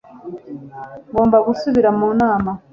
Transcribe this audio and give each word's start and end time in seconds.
Ngomba 1.09 1.37
gusubira 1.47 1.89
mu 1.97 2.07
nama 2.19 2.51